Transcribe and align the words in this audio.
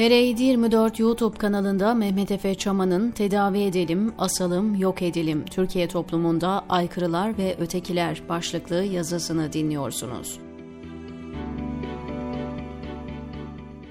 TR724 0.00 1.02
YouTube 1.02 1.38
kanalında 1.38 1.94
Mehmet 1.94 2.30
Efe 2.30 2.54
Çaman'ın 2.54 3.10
Tedavi 3.10 3.62
Edelim, 3.62 4.12
Asalım, 4.18 4.74
Yok 4.74 5.02
Edelim, 5.02 5.44
Türkiye 5.44 5.88
Toplumunda 5.88 6.64
Aykırılar 6.68 7.38
ve 7.38 7.56
Ötekiler 7.60 8.22
başlıklı 8.28 8.84
yazısını 8.84 9.52
dinliyorsunuz. 9.52 10.40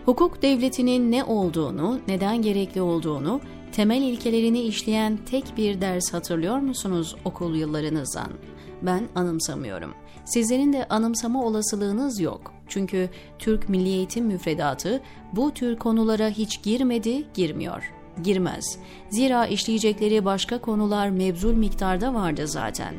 Hukuk 0.06 0.42
devletinin 0.42 1.12
ne 1.12 1.24
olduğunu, 1.24 2.00
neden 2.08 2.42
gerekli 2.42 2.82
olduğunu, 2.82 3.42
temel 3.72 4.02
ilkelerini 4.02 4.62
işleyen 4.62 5.20
tek 5.26 5.58
bir 5.58 5.82
ders 5.82 6.14
hatırlıyor 6.14 6.58
musunuz 6.58 7.16
okul 7.26 7.56
yıllarınızdan? 7.56 8.30
Ben 8.82 9.08
anımsamıyorum. 9.16 9.94
Sizlerin 10.26 10.74
de 10.74 10.88
anımsama 10.88 11.44
olasılığınız 11.46 12.20
yok. 12.20 12.59
Çünkü 12.70 13.10
Türk 13.40 13.70
Milli 13.70 13.90
Eğitim 13.90 14.26
Müfredatı 14.26 15.02
bu 15.34 15.54
tür 15.54 15.78
konulara 15.78 16.30
hiç 16.30 16.64
girmedi, 16.64 17.24
girmiyor. 17.34 17.94
Girmez. 18.24 18.80
Zira 19.10 19.48
işleyecekleri 19.48 20.26
başka 20.26 20.62
konular 20.62 21.10
mebzul 21.10 21.54
miktarda 21.54 22.14
vardı 22.14 22.48
zaten. 22.48 22.94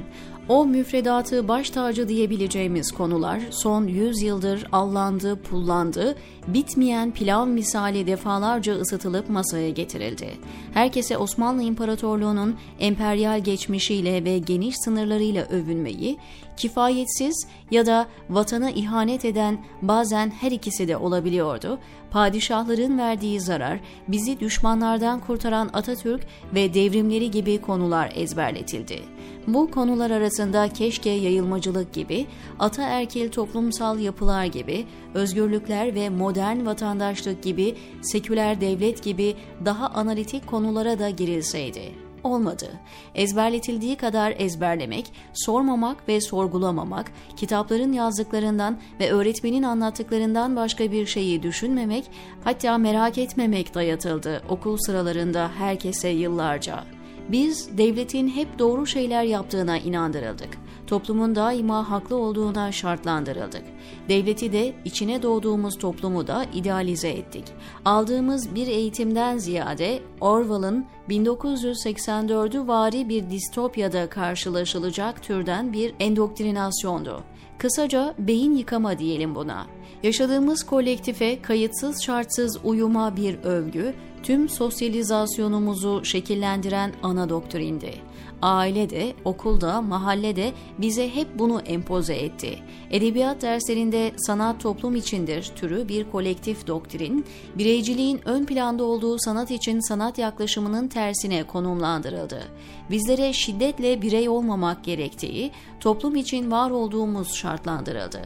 O 0.48 0.66
müfredatı 0.66 1.48
baş 1.48 1.70
tacı 1.70 2.08
diyebileceğimiz 2.08 2.92
konular 2.92 3.40
son 3.50 3.86
100 3.86 4.22
yıldır 4.22 4.66
allandı, 4.72 5.42
pullandı, 5.42 6.16
bitmeyen 6.46 7.10
pilav 7.10 7.46
misali 7.46 8.06
defalarca 8.06 8.74
ısıtılıp 8.74 9.30
masaya 9.30 9.70
getirildi. 9.70 10.28
Herkese 10.74 11.16
Osmanlı 11.16 11.62
İmparatorluğu'nun 11.62 12.56
emperyal 12.80 13.40
geçmişiyle 13.40 14.24
ve 14.24 14.38
geniş 14.38 14.74
sınırlarıyla 14.84 15.44
övünmeyi, 15.44 16.18
kifayetsiz 16.56 17.46
ya 17.70 17.86
da 17.86 18.06
vatana 18.30 18.70
ihanet 18.70 19.24
eden 19.24 19.64
bazen 19.82 20.30
her 20.30 20.52
ikisi 20.52 20.88
de 20.88 20.96
olabiliyordu, 20.96 21.78
padişahların 22.10 22.98
verdiği 22.98 23.40
zarar, 23.40 23.80
bizi 24.08 24.40
düşmanlardan 24.40 25.20
kurtaran 25.20 25.70
Atatürk 25.72 26.20
ve 26.54 26.74
devrimleri 26.74 27.30
gibi 27.30 27.60
konular 27.60 28.12
ezberletildi. 28.14 29.02
Bu 29.46 29.70
konular 29.70 30.10
arasında 30.10 30.68
keşke 30.68 31.10
yayılmacılık 31.10 31.92
gibi, 31.92 32.26
ataerkil 32.58 33.30
toplumsal 33.30 33.98
yapılar 33.98 34.44
gibi, 34.44 34.86
özgürlükler 35.14 35.94
ve 35.94 36.08
modern 36.08 36.66
vatandaşlık 36.66 37.42
gibi, 37.42 37.74
seküler 38.02 38.60
devlet 38.60 39.02
gibi 39.02 39.34
daha 39.64 39.86
analitik 39.86 40.46
konulara 40.46 40.98
da 40.98 41.10
girilseydi 41.10 42.09
olmadı. 42.24 42.68
Ezberletildiği 43.14 43.96
kadar 43.96 44.34
ezberlemek, 44.38 45.12
sormamak 45.32 46.08
ve 46.08 46.20
sorgulamamak, 46.20 47.12
kitapların 47.36 47.92
yazdıklarından 47.92 48.78
ve 49.00 49.10
öğretmenin 49.10 49.62
anlattıklarından 49.62 50.56
başka 50.56 50.92
bir 50.92 51.06
şeyi 51.06 51.42
düşünmemek, 51.42 52.04
hatta 52.44 52.78
merak 52.78 53.18
etmemek 53.18 53.74
dayatıldı 53.74 54.42
okul 54.48 54.76
sıralarında 54.76 55.50
herkese 55.58 56.08
yıllarca. 56.08 56.84
Biz 57.28 57.78
devletin 57.78 58.28
hep 58.28 58.58
doğru 58.58 58.86
şeyler 58.86 59.22
yaptığına 59.22 59.78
inandırıldık. 59.78 60.58
Toplumun 60.90 61.34
daima 61.34 61.90
haklı 61.90 62.16
olduğuna 62.16 62.72
şartlandırıldık. 62.72 63.62
Devleti 64.08 64.52
de 64.52 64.74
içine 64.84 65.22
doğduğumuz 65.22 65.78
toplumu 65.78 66.26
da 66.26 66.44
idealize 66.54 67.08
ettik. 67.08 67.44
Aldığımız 67.84 68.54
bir 68.54 68.66
eğitimden 68.66 69.38
ziyade 69.38 70.02
Orwell'ın 70.20 70.86
1984'ü 71.08 72.68
vari 72.68 73.08
bir 73.08 73.30
distopyada 73.30 74.08
karşılaşılacak 74.08 75.22
türden 75.22 75.72
bir 75.72 75.94
endoktrinasyondu. 76.00 77.22
Kısaca 77.58 78.14
beyin 78.18 78.56
yıkama 78.56 78.98
diyelim 78.98 79.34
buna. 79.34 79.66
Yaşadığımız 80.02 80.66
kolektife 80.66 81.42
kayıtsız 81.42 82.02
şartsız 82.02 82.58
uyuma 82.64 83.16
bir 83.16 83.38
övgü, 83.38 83.94
tüm 84.22 84.48
sosyalizasyonumuzu 84.48 86.04
şekillendiren 86.04 86.92
ana 87.02 87.28
doktrindi. 87.28 87.94
Aile 88.42 88.90
de, 88.90 89.14
okulda, 89.24 89.82
mahallede 89.82 90.52
bize 90.78 91.14
hep 91.14 91.38
bunu 91.38 91.60
empoze 91.60 92.14
etti. 92.14 92.58
Edebiyat 92.90 93.42
derslerinde 93.42 94.12
sanat 94.16 94.60
toplum 94.60 94.96
içindir 94.96 95.52
türü 95.56 95.88
bir 95.88 96.10
kolektif 96.10 96.66
doktrin, 96.66 97.24
bireyciliğin 97.58 98.20
ön 98.24 98.44
planda 98.44 98.84
olduğu 98.84 99.18
sanat 99.18 99.50
için 99.50 99.88
sanat 99.88 100.18
yaklaşımının 100.18 100.88
tersine 100.88 101.42
konumlandırıldı. 101.42 102.42
Bizlere 102.90 103.32
şiddetle 103.32 104.02
birey 104.02 104.28
olmamak 104.28 104.84
gerektiği, 104.84 105.50
toplum 105.80 106.16
için 106.16 106.50
var 106.50 106.70
olduğumuz 106.70 107.34
şartlandırıldı. 107.34 108.20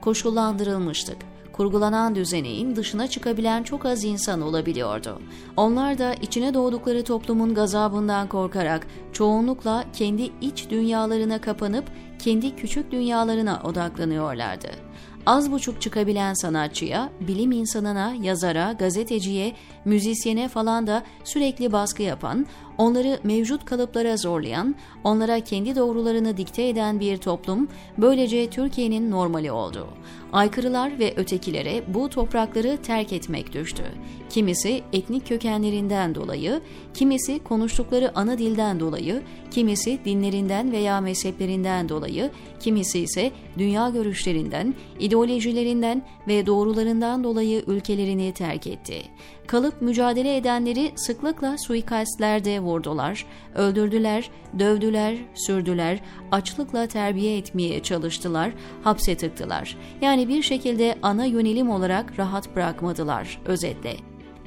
Koşullandırılmıştık 0.00 1.16
kurgulanan 1.58 2.14
düzeneğin 2.14 2.76
dışına 2.76 3.06
çıkabilen 3.08 3.62
çok 3.62 3.86
az 3.86 4.04
insan 4.04 4.40
olabiliyordu. 4.40 5.20
Onlar 5.56 5.98
da 5.98 6.14
içine 6.14 6.54
doğdukları 6.54 7.04
toplumun 7.04 7.54
gazabından 7.54 8.28
korkarak 8.28 8.86
çoğunlukla 9.12 9.84
kendi 9.92 10.30
iç 10.40 10.70
dünyalarına 10.70 11.40
kapanıp 11.40 11.84
kendi 12.18 12.56
küçük 12.56 12.92
dünyalarına 12.92 13.60
odaklanıyorlardı 13.64 14.68
az 15.28 15.52
buçuk 15.52 15.82
çıkabilen 15.82 16.34
sanatçıya, 16.34 17.10
bilim 17.20 17.52
insanına, 17.52 18.14
yazara, 18.22 18.72
gazeteciye, 18.72 19.54
müzisyene 19.84 20.48
falan 20.48 20.86
da 20.86 21.02
sürekli 21.24 21.72
baskı 21.72 22.02
yapan, 22.02 22.46
onları 22.78 23.18
mevcut 23.24 23.64
kalıplara 23.64 24.16
zorlayan, 24.16 24.74
onlara 25.04 25.40
kendi 25.40 25.76
doğrularını 25.76 26.36
dikte 26.36 26.68
eden 26.68 27.00
bir 27.00 27.16
toplum 27.16 27.68
böylece 27.98 28.50
Türkiye'nin 28.50 29.10
normali 29.10 29.52
oldu. 29.52 29.86
Aykırılar 30.32 30.98
ve 30.98 31.14
ötekilere 31.16 31.82
bu 31.94 32.08
toprakları 32.08 32.76
terk 32.82 33.12
etmek 33.12 33.52
düştü. 33.52 33.82
Kimisi 34.30 34.82
etnik 34.92 35.28
kökenlerinden 35.28 36.14
dolayı, 36.14 36.60
kimisi 36.94 37.38
konuştukları 37.38 38.18
ana 38.18 38.38
dilden 38.38 38.80
dolayı, 38.80 39.22
kimisi 39.50 39.98
dinlerinden 40.04 40.72
veya 40.72 41.00
mezheplerinden 41.00 41.88
dolayı, 41.88 42.30
kimisi 42.60 43.00
ise 43.00 43.30
dünya 43.58 43.88
görüşlerinden, 43.88 44.74
ideolojilerinden 45.00 46.02
ve 46.28 46.46
doğrularından 46.46 47.24
dolayı 47.24 47.62
ülkelerini 47.66 48.32
terk 48.32 48.66
etti. 48.66 49.02
Kalıp 49.46 49.82
mücadele 49.82 50.36
edenleri 50.36 50.92
sıklıkla 50.96 51.56
suikastlerde 51.58 52.60
vurdular, 52.68 53.26
öldürdüler, 53.54 54.30
dövdüler, 54.58 55.16
sürdüler, 55.34 56.00
açlıkla 56.32 56.86
terbiye 56.86 57.38
etmeye 57.38 57.82
çalıştılar, 57.82 58.52
hapse 58.84 59.16
tıktılar. 59.16 59.76
Yani 60.00 60.28
bir 60.28 60.42
şekilde 60.42 60.98
ana 61.02 61.24
yönelim 61.24 61.70
olarak 61.70 62.18
rahat 62.18 62.56
bırakmadılar 62.56 63.40
özetle. 63.46 63.96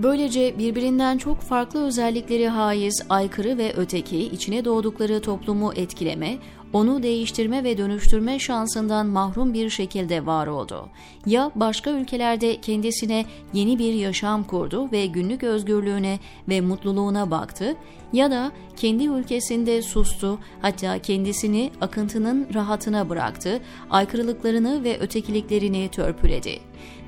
Böylece 0.03 0.57
birbirinden 0.57 1.17
çok 1.17 1.41
farklı 1.41 1.85
özellikleri 1.85 2.47
haiz, 2.47 3.05
aykırı 3.09 3.57
ve 3.57 3.73
öteki 3.77 4.17
içine 4.17 4.65
doğdukları 4.65 5.21
toplumu 5.21 5.73
etkileme, 5.75 6.37
onu 6.73 7.03
değiştirme 7.03 7.63
ve 7.63 7.77
dönüştürme 7.77 8.39
şansından 8.39 9.07
mahrum 9.07 9.53
bir 9.53 9.69
şekilde 9.69 10.25
var 10.25 10.47
oldu. 10.47 10.89
Ya 11.25 11.51
başka 11.55 11.91
ülkelerde 11.91 12.61
kendisine 12.61 13.25
yeni 13.53 13.79
bir 13.79 13.93
yaşam 13.93 14.43
kurdu 14.43 14.91
ve 14.91 15.05
günlük 15.05 15.43
özgürlüğüne 15.43 16.19
ve 16.49 16.61
mutluluğuna 16.61 17.31
baktı 17.31 17.75
ya 18.13 18.31
da 18.31 18.51
kendi 18.77 19.03
ülkesinde 19.03 19.81
sustu 19.81 20.39
hatta 20.61 20.99
kendisini 20.99 21.72
akıntının 21.81 22.47
rahatına 22.53 23.09
bıraktı, 23.09 23.59
aykırılıklarını 23.89 24.83
ve 24.83 24.99
ötekiliklerini 24.99 25.89
törpüledi. 25.89 26.59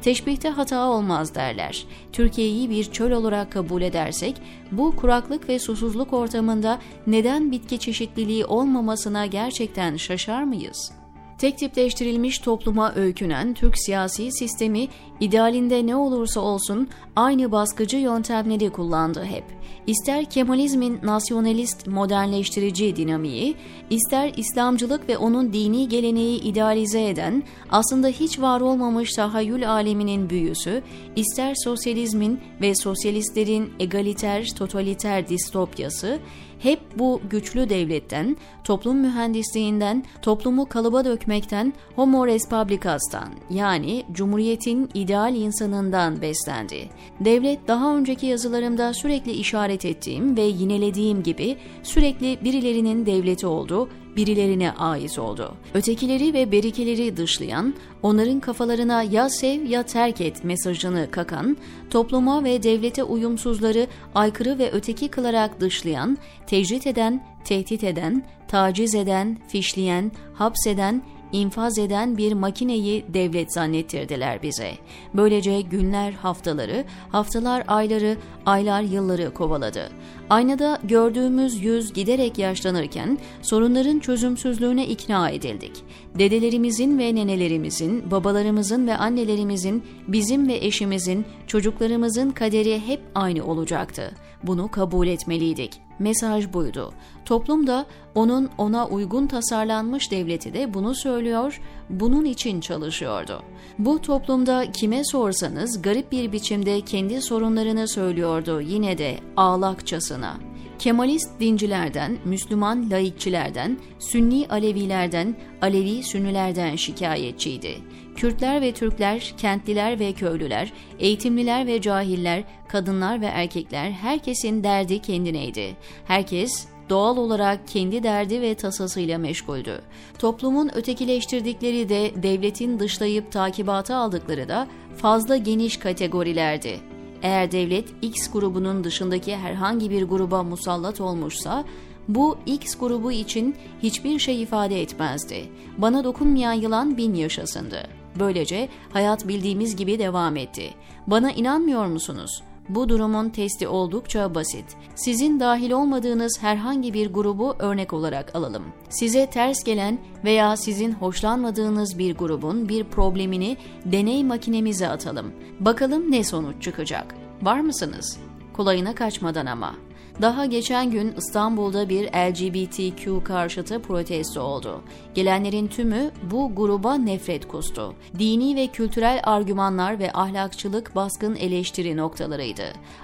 Teşbihte 0.02 0.50
hata 0.50 0.90
olmaz 0.90 1.36
derler. 1.36 1.86
Türkiye'yi 2.12 2.70
bir 2.70 2.84
çöl 2.84 3.12
olarak 3.12 3.52
kabul 3.52 3.82
edersek 3.82 4.36
bu 4.72 4.96
kuraklık 4.96 5.50
ve 5.50 5.60
susuzluk 5.60 6.14
ortamında 6.14 6.80
neden 7.08 7.52
bitki 7.52 7.80
çeşitliliği 7.80 8.46
olmamasına 8.46 9.26
gerçekten 9.26 9.98
şaşar 9.98 10.44
mıyız?'' 10.44 11.03
Tek 11.38 11.58
tipleştirilmiş 11.58 12.40
topluma 12.40 12.94
öykünen 12.96 13.54
Türk 13.54 13.78
siyasi 13.78 14.32
sistemi 14.32 14.88
idealinde 15.20 15.86
ne 15.86 15.96
olursa 15.96 16.42
olsun 16.42 16.88
aynı 17.16 17.52
baskıcı 17.52 17.98
yöntemleri 17.98 18.70
kullandı 18.70 19.24
hep. 19.24 19.44
İster 19.88 20.26
Kemalizmin 20.26 21.00
nasyonalist 21.04 21.88
modernleştirici 21.88 22.96
dinamiği, 22.96 23.56
ister 23.90 24.32
İslamcılık 24.38 25.10
ve 25.10 25.18
onun 25.18 25.54
dini 25.54 25.90
geleneği 25.90 26.42
idealize 26.42 27.10
eden, 27.10 27.44
aslında 27.70 28.08
hiç 28.08 28.40
var 28.40 28.62
olmamış 28.62 29.14
tahayyül 29.14 29.70
aleminin 29.70 30.30
büyüsü, 30.30 30.84
ister 31.16 31.56
sosyalizmin 31.64 32.40
ve 32.62 32.76
sosyalistlerin 32.76 33.74
egaliter, 33.80 34.50
totaliter 34.58 35.28
distopyası, 35.28 36.20
hep 36.60 36.80
bu 37.00 37.22
güçlü 37.30 37.70
devletten, 37.70 38.38
toplum 38.64 38.98
mühendisliğinden, 38.98 40.04
toplumu 40.22 40.66
kalıba 40.66 41.06
dökmekten, 41.24 41.74
homo 41.96 42.28
res 42.28 42.50
publicas'tan 42.50 43.30
yani 43.50 44.04
cumhuriyetin 44.12 44.90
ideal 44.94 45.36
insanından 45.36 46.22
beslendi. 46.22 46.90
Devlet 47.20 47.68
daha 47.68 47.96
önceki 47.98 48.26
yazılarımda 48.26 48.94
sürekli 48.94 49.32
işaret 49.32 49.86
ettiğim 49.86 50.38
ve 50.38 50.42
yinelediğim 50.42 51.24
gibi 51.24 51.58
sürekli 51.84 52.38
birilerinin 52.44 53.06
devleti 53.06 53.48
oldu, 53.48 53.90
birilerine 54.16 54.72
ait 54.72 55.20
oldu. 55.20 55.54
Ötekileri 55.74 56.34
ve 56.34 56.52
berikeleri 56.52 57.18
dışlayan, 57.18 57.74
onların 58.02 58.40
kafalarına 58.40 59.04
ya 59.04 59.30
sev 59.30 59.66
ya 59.66 59.84
terk 59.84 60.22
et 60.22 60.44
mesajını 60.44 61.08
kakan, 61.12 61.58
topluma 61.90 62.44
ve 62.44 62.64
devlete 62.64 63.04
uyumsuzları 63.04 63.88
aykırı 64.16 64.58
ve 64.58 64.72
öteki 64.72 65.08
kılarak 65.08 65.60
dışlayan, 65.60 66.18
tecrit 66.48 66.88
eden, 66.88 67.24
tehdit 67.46 67.84
eden, 67.84 68.24
taciz 68.48 68.96
eden, 68.96 69.38
fişleyen, 69.48 70.12
hapseden, 70.34 71.02
infaz 71.34 71.78
eden 71.78 72.18
bir 72.18 72.34
makineyi 72.34 73.06
devlet 73.14 73.54
zannettirdiler 73.54 74.44
bize. 74.44 74.72
Böylece 75.14 75.62
günler 75.62 76.12
haftaları, 76.12 76.86
haftalar 77.12 77.64
ayları, 77.68 78.18
aylar 78.46 78.82
yılları 78.82 79.34
kovaladı. 79.34 79.90
Aynada 80.30 80.80
gördüğümüz 80.84 81.64
yüz 81.64 81.94
giderek 81.94 82.38
yaşlanırken 82.38 83.18
sorunların 83.42 84.00
çözümsüzlüğüne 84.00 84.88
ikna 84.88 85.30
edildik. 85.30 85.84
Dedelerimizin 86.20 87.00
ve 87.00 87.16
nenelerimizin, 87.16 88.12
babalarımızın 88.12 88.88
ve 88.88 88.98
annelerimizin, 88.98 89.84
bizim 90.08 90.48
ve 90.48 90.56
eşimizin, 90.56 91.26
çocuklarımızın 91.48 92.32
kaderi 92.32 92.88
hep 92.88 93.02
aynı 93.16 93.46
olacaktı. 93.46 94.12
Bunu 94.44 94.72
kabul 94.72 95.08
etmeliydik. 95.08 95.82
Mesaj 96.00 96.54
buydu. 96.54 96.94
Toplum 97.26 97.68
da 97.68 97.86
onun 98.16 98.50
ona 98.58 98.88
uygun 98.88 99.28
tasarlanmış 99.28 100.12
devleti 100.12 100.54
de 100.54 100.74
bunu 100.74 100.96
söylüyor, 100.96 101.62
bunun 101.90 102.26
için 102.26 102.62
çalışıyordu. 102.62 103.44
Bu 103.80 104.02
toplumda 104.02 104.72
kime 104.72 105.04
sorsanız 105.04 105.82
garip 105.82 106.12
bir 106.12 106.32
biçimde 106.32 106.82
kendi 106.82 107.22
sorunlarını 107.22 107.88
söylüyordu 107.88 108.62
yine 108.62 108.98
de 108.98 109.20
ağlakçasına. 109.38 110.38
Kemalist 110.80 111.40
dincilerden, 111.40 112.18
Müslüman 112.26 112.90
laikçilerden, 112.92 113.78
Sünni 114.00 114.48
Alevilerden, 114.50 115.36
Alevi 115.62 116.04
Sünnilerden 116.04 116.76
şikayetçiydi. 116.76 117.78
Kürtler 118.16 118.62
ve 118.62 118.72
Türkler, 118.72 119.34
kentliler 119.38 120.00
ve 120.00 120.14
köylüler, 120.14 120.74
eğitimliler 121.00 121.68
ve 121.68 121.82
cahiller, 121.82 122.44
kadınlar 122.68 123.22
ve 123.22 123.26
erkekler 123.26 123.92
herkesin 123.92 124.64
derdi 124.64 125.02
kendineydi. 125.02 125.76
Herkes 126.06 126.68
doğal 126.90 127.18
olarak 127.18 127.68
kendi 127.68 128.04
derdi 128.04 128.42
ve 128.42 128.56
tasasıyla 128.56 129.18
meşguldü. 129.18 129.82
Toplumun 130.20 130.72
ötekileştirdikleri 130.76 131.90
de 131.90 132.12
devletin 132.24 132.80
dışlayıp 132.80 133.32
takibata 133.32 133.96
aldıkları 133.96 134.50
da 134.50 134.68
fazla 134.98 135.38
geniş 135.38 135.78
kategorilerdi. 135.78 136.80
Eğer 137.24 137.52
devlet 137.52 137.86
X 138.02 138.32
grubunun 138.32 138.84
dışındaki 138.84 139.36
herhangi 139.36 139.90
bir 139.90 140.04
gruba 140.04 140.44
musallat 140.44 141.02
olmuşsa, 141.02 141.64
bu 142.08 142.38
X 142.46 142.78
grubu 142.78 143.12
için 143.12 143.56
hiçbir 143.84 144.20
şey 144.20 144.42
ifade 144.42 144.82
etmezdi. 144.82 145.50
Bana 145.78 146.04
dokunmayan 146.04 146.54
yılan 146.54 146.98
bin 146.98 147.14
yaşasındı. 147.14 148.03
Böylece 148.20 148.70
hayat 148.94 149.28
bildiğimiz 149.28 149.76
gibi 149.76 150.00
devam 150.00 150.38
etti. 150.38 150.70
Bana 151.08 151.32
inanmıyor 151.32 151.86
musunuz? 151.86 152.44
Bu 152.70 152.90
durumun 152.90 153.30
testi 153.30 153.68
oldukça 153.68 154.36
basit. 154.36 154.66
Sizin 154.96 155.40
dahil 155.40 155.72
olmadığınız 155.72 156.38
herhangi 156.42 156.94
bir 156.94 157.14
grubu 157.14 157.56
örnek 157.60 157.94
olarak 157.94 158.36
alalım. 158.36 158.64
Size 158.90 159.30
ters 159.30 159.64
gelen 159.64 159.98
veya 160.24 160.58
sizin 160.58 160.92
hoşlanmadığınız 160.92 162.00
bir 162.00 162.16
grubun 162.16 162.70
bir 162.70 162.84
problemini 162.84 163.58
deney 163.86 164.24
makinemize 164.24 164.88
atalım. 164.88 165.34
Bakalım 165.60 166.12
ne 166.12 166.24
sonuç 166.24 166.64
çıkacak. 166.64 167.16
Var 167.42 167.60
mısınız? 167.60 168.20
Kolayına 168.54 168.96
kaçmadan 168.96 169.46
ama. 169.46 169.76
Daha 170.22 170.46
geçen 170.46 170.92
gün 170.92 171.14
İstanbul'da 171.18 171.90
bir 171.90 172.06
LGBTQ 172.06 173.24
karşıtı 173.24 173.82
protesto 173.82 174.42
oldu. 174.42 174.82
Gelenlerin 175.14 175.68
tümü 175.68 176.12
bu 176.32 176.56
gruba 176.56 176.96
nefret 176.96 177.48
kustu. 177.48 177.94
Dini 178.20 178.56
ve 178.56 178.68
kültürel 178.68 179.22
argümanlar 179.24 180.00
ve 180.00 180.12
ahlakçılık 180.14 180.96
baskın 180.96 181.36
eleştiri 181.36 181.98
noktalarıydı. 181.98 182.64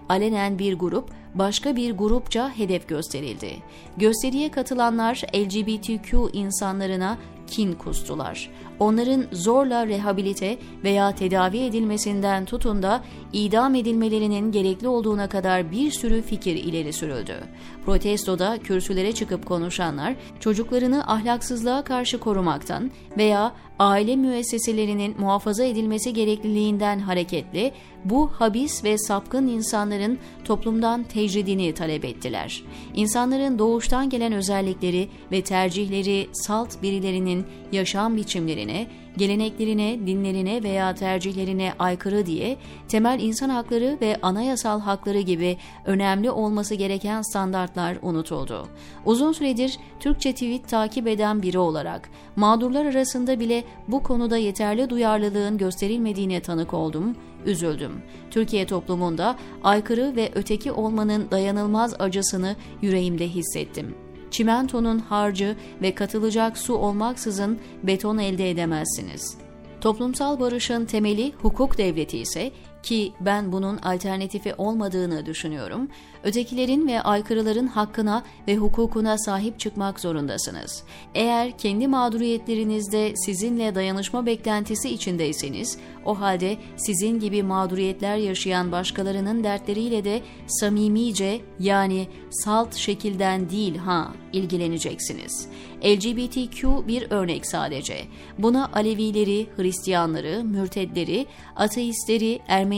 Alenen 0.10 0.60
bir 0.60 0.74
grup 0.74 1.10
başka 1.36 1.76
bir 1.76 1.92
grupça 1.92 2.58
hedef 2.58 2.88
gösterildi. 2.88 3.52
Gösteriye 3.98 4.52
katılanlar 4.52 5.22
LGBTQ 5.36 6.30
insanlarına 6.34 7.18
kin 7.50 7.74
kustular. 7.74 8.50
Onların 8.80 9.26
zorla 9.32 9.88
rehabilite 9.88 10.58
veya 10.84 11.16
tedavi 11.16 11.60
edilmesinden 11.60 12.46
tutun 12.46 12.84
da 12.84 13.04
idam 13.34 13.76
edilmelerinin 13.76 14.52
gerekli 14.52 14.88
olduğuna 14.88 15.30
kadar 15.30 15.72
bir 15.72 15.92
sürü 15.92 16.22
fikir 16.22 16.56
ileri 16.56 16.94
sürüldü. 16.94 17.36
Protestoda 17.86 18.58
kürsülere 18.58 19.12
çıkıp 19.12 19.46
konuşanlar 19.46 20.16
çocuklarını 20.40 21.08
ahlaksızlığa 21.08 21.84
karşı 21.84 22.20
korumaktan 22.20 22.92
veya 23.18 23.54
aile 23.80 24.16
müesseselerinin 24.16 25.16
muhafaza 25.20 25.64
edilmesi 25.64 26.14
gerekliliğinden 26.14 27.00
hareketli 27.00 27.72
bu 28.06 28.28
habis 28.34 28.84
ve 28.84 28.98
sapkın 28.98 29.48
insanların 29.48 30.20
toplumdan 30.44 31.04
tecridini 31.04 31.74
talep 31.74 32.06
ettiler. 32.06 32.64
İnsanların 32.94 33.60
doğuştan 33.60 34.10
gelen 34.10 34.34
özellikleri 34.34 35.10
ve 35.32 35.42
tercihleri 35.42 36.30
salt 36.34 36.82
birilerinin 36.82 37.46
yaşam 37.72 38.18
biçimlerine, 38.18 38.88
geleneklerine, 39.18 40.08
dinlerine 40.08 40.64
veya 40.64 40.96
tercihlerine 40.96 41.74
aykırı 41.80 42.26
diye 42.26 42.58
temel 42.88 43.20
insan 43.20 43.50
hakları 43.50 43.98
ve 44.02 44.18
anayasal 44.22 44.80
hakları 44.80 45.20
gibi 45.20 45.58
önemli 45.86 46.32
olması 46.32 46.76
gereken 46.76 47.22
standartlar 47.22 47.98
unutuldu. 48.02 48.68
Uzun 49.06 49.32
süredir 49.32 49.78
Türkçe 50.00 50.34
tweet 50.34 50.68
takip 50.68 51.08
eden 51.08 51.42
biri 51.42 51.60
olarak 51.60 52.10
mağdurlar 52.36 52.86
arasında 52.86 53.40
bile 53.40 53.64
bu 53.88 54.04
konuda 54.04 54.38
yeterli 54.38 54.90
duyarlılığın 54.90 55.58
gösterilmediğine 55.58 56.40
tanık 56.40 56.74
oldum, 56.74 57.16
üzüldüm. 57.46 57.92
Türkiye 58.32 58.66
toplumunda 58.66 59.36
aykırı 59.64 60.16
ve 60.16 60.32
öteki 60.36 60.72
olmanın 60.72 61.32
dayanılmaz 61.32 61.96
acısını 62.00 62.56
yüreğimde 62.82 63.28
hissettim. 63.28 63.96
Çimentonun 64.32 65.00
harcı 65.00 65.56
ve 65.82 65.96
katılacak 65.96 66.58
su 66.58 66.74
olmaksızın 66.74 67.60
beton 67.84 68.18
elde 68.18 68.50
edemezsiniz. 68.50 69.38
Toplumsal 69.82 70.40
barışın 70.40 70.86
temeli 70.86 71.34
hukuk 71.42 71.78
devleti 71.78 72.18
ise 72.18 72.52
ki 72.84 73.14
ben 73.20 73.52
bunun 73.52 73.78
alternatifi 73.78 74.54
olmadığını 74.58 75.26
düşünüyorum, 75.26 75.88
ötekilerin 76.24 76.88
ve 76.88 77.02
aykırıların 77.02 77.68
hakkına 77.68 78.24
ve 78.48 78.56
hukukuna 78.56 79.18
sahip 79.18 79.60
çıkmak 79.60 80.00
zorundasınız. 80.00 80.84
Eğer 81.16 81.58
kendi 81.58 81.88
mağduriyetlerinizde 81.88 83.16
sizinle 83.16 83.76
dayanışma 83.76 84.26
beklentisi 84.26 84.90
içindeyseniz, 84.90 85.78
o 86.06 86.20
halde 86.20 86.58
sizin 86.78 87.20
gibi 87.20 87.44
mağduriyetler 87.44 88.18
yaşayan 88.18 88.72
başkalarının 88.72 89.44
dertleriyle 89.44 90.04
de 90.04 90.22
samimice 90.48 91.42
yani 91.60 92.08
salt 92.30 92.76
şekilden 92.76 93.50
değil 93.50 93.78
ha 93.78 94.14
ilgileneceksiniz. 94.34 95.48
LGBTQ 95.86 96.88
bir 96.88 97.12
örnek 97.12 97.46
sadece. 97.46 97.98
Buna 98.38 98.70
Alevileri, 98.74 99.48
Hristiyanları, 99.58 100.44
mürtedleri, 100.44 101.26
ateistleri, 101.56 102.40
Ermenileri 102.48 102.69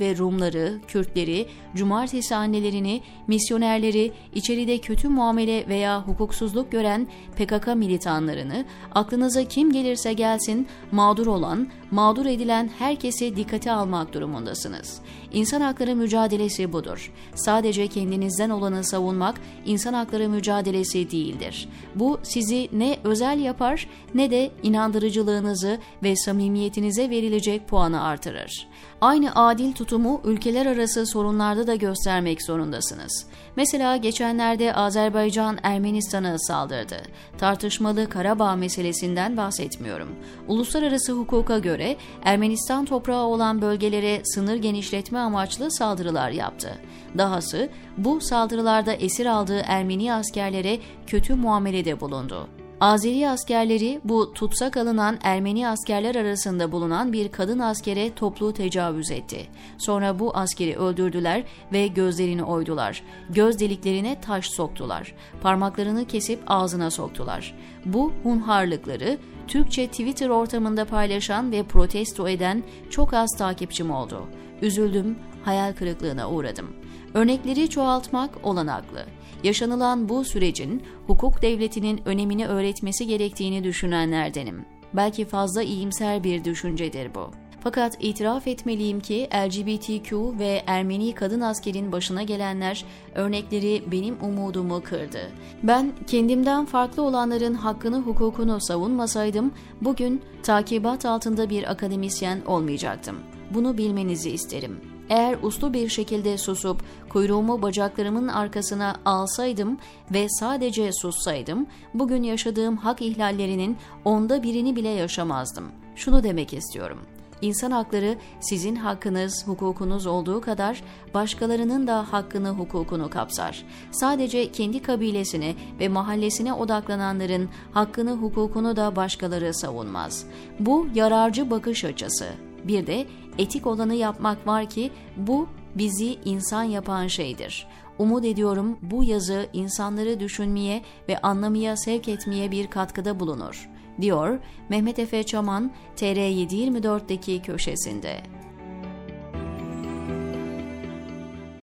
ve 0.00 0.16
Rumları, 0.16 0.78
Kürtleri, 0.88 1.46
cumartesi 1.74 2.34
annelerini, 2.36 3.02
misyonerleri, 3.26 4.12
içeride 4.34 4.78
kötü 4.78 5.08
muamele 5.08 5.68
veya 5.68 6.02
hukuksuzluk 6.02 6.72
gören 6.72 7.08
PKK 7.36 7.66
militanlarını, 7.76 8.64
aklınıza 8.94 9.44
kim 9.44 9.72
gelirse 9.72 10.12
gelsin 10.12 10.66
mağdur 10.92 11.26
olan, 11.26 11.68
mağdur 11.90 12.26
edilen 12.26 12.70
herkesi 12.78 13.36
dikkate 13.36 13.72
almak 13.72 14.12
durumundasınız. 14.12 15.00
İnsan 15.32 15.60
hakları 15.60 15.96
mücadelesi 15.96 16.72
budur. 16.72 17.12
Sadece 17.34 17.88
kendinizden 17.88 18.50
olanı 18.50 18.84
savunmak 18.84 19.40
insan 19.66 19.94
hakları 19.94 20.28
mücadelesi 20.28 21.10
değildir. 21.10 21.68
Bu 21.94 22.20
sizi 22.22 22.68
ne 22.72 22.98
özel 23.04 23.38
yapar 23.38 23.88
ne 24.14 24.30
de 24.30 24.50
inandırıcılığınızı 24.62 25.78
ve 26.02 26.16
samimiyetinize 26.16 27.10
verilecek 27.10 27.68
puanı 27.68 28.02
artırır. 28.02 28.68
Aynı 29.00 29.34
adil 29.34 29.72
tutumu 29.72 30.20
ülkeler 30.24 30.66
arası 30.66 31.06
sorunlarda 31.06 31.66
da 31.66 31.74
göstermek 31.74 32.42
zorundasınız. 32.42 33.26
Mesela 33.56 33.96
geçenlerde 33.96 34.74
Azerbaycan 34.74 35.58
Ermenistan'a 35.62 36.38
saldırdı. 36.38 36.96
Tartışmalı 37.38 38.08
Karabağ 38.08 38.56
meselesinden 38.56 39.36
bahsetmiyorum. 39.36 40.08
Uluslararası 40.48 41.12
hukuka 41.12 41.58
göre 41.78 41.96
Ermenistan 42.22 42.84
toprağı 42.84 43.24
olan 43.24 43.62
bölgelere 43.62 44.20
sınır 44.24 44.56
genişletme 44.56 45.18
amaçlı 45.18 45.70
saldırılar 45.70 46.30
yaptı. 46.30 46.78
Dahası 47.18 47.68
bu 47.96 48.20
saldırılarda 48.20 48.92
esir 48.92 49.26
aldığı 49.26 49.62
Ermeni 49.66 50.14
askerlere 50.14 50.78
kötü 51.06 51.34
muamelede 51.34 52.00
bulundu. 52.00 52.57
Azeri 52.80 53.28
askerleri 53.28 54.00
bu 54.04 54.32
tutsak 54.34 54.76
alınan 54.76 55.18
Ermeni 55.22 55.68
askerler 55.68 56.14
arasında 56.14 56.72
bulunan 56.72 57.12
bir 57.12 57.32
kadın 57.32 57.58
askere 57.58 58.14
toplu 58.14 58.52
tecavüz 58.52 59.10
etti. 59.10 59.46
Sonra 59.78 60.18
bu 60.18 60.36
askeri 60.36 60.76
öldürdüler 60.76 61.44
ve 61.72 61.86
gözlerini 61.86 62.44
oydular. 62.44 63.02
Göz 63.30 63.60
deliklerine 63.60 64.20
taş 64.20 64.46
soktular. 64.46 65.14
Parmaklarını 65.42 66.04
kesip 66.04 66.40
ağzına 66.46 66.90
soktular. 66.90 67.54
Bu 67.84 68.12
hunharlıkları 68.22 69.18
Türkçe 69.48 69.86
Twitter 69.86 70.28
ortamında 70.28 70.84
paylaşan 70.84 71.52
ve 71.52 71.62
protesto 71.62 72.28
eden 72.28 72.62
çok 72.90 73.14
az 73.14 73.30
takipçim 73.38 73.90
oldu. 73.90 74.26
Üzüldüm, 74.62 75.18
hayal 75.44 75.72
kırıklığına 75.72 76.30
uğradım. 76.30 76.77
Örnekleri 77.14 77.70
çoğaltmak 77.70 78.30
olanaklı. 78.42 79.04
Yaşanılan 79.42 80.08
bu 80.08 80.24
sürecin 80.24 80.82
hukuk 81.06 81.42
devletinin 81.42 82.00
önemini 82.04 82.46
öğretmesi 82.46 83.06
gerektiğini 83.06 83.64
düşünenlerdenim. 83.64 84.64
Belki 84.92 85.24
fazla 85.24 85.62
iyimser 85.62 86.24
bir 86.24 86.44
düşüncedir 86.44 87.14
bu. 87.14 87.30
Fakat 87.60 87.96
itiraf 88.00 88.46
etmeliyim 88.46 89.00
ki 89.00 89.28
LGBTQ 89.34 90.38
ve 90.38 90.62
Ermeni 90.66 91.14
kadın 91.14 91.40
askerin 91.40 91.92
başına 91.92 92.22
gelenler 92.22 92.84
örnekleri 93.14 93.82
benim 93.92 94.16
umudumu 94.22 94.82
kırdı. 94.82 95.30
Ben 95.62 95.92
kendimden 96.06 96.64
farklı 96.64 97.02
olanların 97.02 97.54
hakkını 97.54 98.00
hukukunu 98.00 98.60
savunmasaydım 98.60 99.52
bugün 99.80 100.22
takibat 100.42 101.06
altında 101.06 101.50
bir 101.50 101.70
akademisyen 101.70 102.40
olmayacaktım. 102.46 103.16
Bunu 103.54 103.78
bilmenizi 103.78 104.30
isterim. 104.30 104.80
Eğer 105.10 105.36
uslu 105.42 105.72
bir 105.72 105.88
şekilde 105.88 106.38
susup 106.38 106.82
kuyruğumu 107.08 107.62
bacaklarımın 107.62 108.28
arkasına 108.28 108.94
alsaydım 109.04 109.78
ve 110.10 110.26
sadece 110.28 110.90
sussaydım, 110.92 111.66
bugün 111.94 112.22
yaşadığım 112.22 112.76
hak 112.76 113.02
ihlallerinin 113.02 113.76
onda 114.04 114.42
birini 114.42 114.76
bile 114.76 114.88
yaşamazdım. 114.88 115.64
Şunu 115.96 116.22
demek 116.22 116.52
istiyorum. 116.52 116.98
İnsan 117.42 117.70
hakları 117.70 118.16
sizin 118.40 118.76
hakkınız, 118.76 119.46
hukukunuz 119.46 120.06
olduğu 120.06 120.40
kadar 120.40 120.82
başkalarının 121.14 121.86
da 121.86 122.12
hakkını, 122.12 122.48
hukukunu 122.48 123.10
kapsar. 123.10 123.64
Sadece 123.90 124.52
kendi 124.52 124.82
kabilesine 124.82 125.54
ve 125.80 125.88
mahallesine 125.88 126.52
odaklananların 126.52 127.48
hakkını, 127.72 128.12
hukukunu 128.12 128.76
da 128.76 128.96
başkaları 128.96 129.54
savunmaz. 129.54 130.24
Bu 130.60 130.88
yararcı 130.94 131.50
bakış 131.50 131.84
açısı. 131.84 132.26
Bir 132.64 132.86
de 132.86 133.06
etik 133.38 133.66
olanı 133.66 133.94
yapmak 133.94 134.46
var 134.46 134.68
ki 134.68 134.90
bu 135.16 135.48
bizi 135.74 136.18
insan 136.24 136.62
yapan 136.62 137.06
şeydir. 137.06 137.66
Umut 137.98 138.24
ediyorum 138.24 138.78
bu 138.82 139.04
yazı 139.04 139.46
insanları 139.52 140.20
düşünmeye 140.20 140.82
ve 141.08 141.18
anlamaya 141.18 141.76
sevk 141.76 142.08
etmeye 142.08 142.50
bir 142.50 142.66
katkıda 142.66 143.20
bulunur, 143.20 143.68
diyor 144.00 144.38
Mehmet 144.68 144.98
Efe 144.98 145.22
Çaman 145.22 145.72
TR724'deki 145.96 147.42
köşesinde. 147.42 148.37